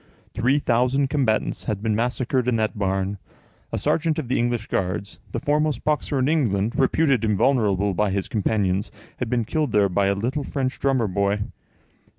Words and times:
Three 0.33 0.57
thousand 0.57 1.11
combatants 1.11 1.65
had 1.65 1.83
been 1.83 1.95
massacred 1.95 2.47
in 2.47 2.55
that 2.55 2.75
barn. 2.75 3.19
A 3.71 3.77
sergeant 3.77 4.17
of 4.17 4.29
the 4.29 4.39
English 4.39 4.65
Guards, 4.65 5.19
the 5.31 5.39
foremost 5.39 5.83
boxer 5.83 6.17
in 6.17 6.27
England, 6.27 6.73
reputed 6.75 7.23
invulnerable 7.23 7.93
by 7.93 8.09
his 8.09 8.27
companions, 8.27 8.91
had 9.17 9.29
been 9.29 9.45
killed 9.45 9.73
there 9.73 9.89
by 9.89 10.07
a 10.07 10.15
little 10.15 10.43
French 10.43 10.79
drummer 10.79 11.07
boy. 11.07 11.41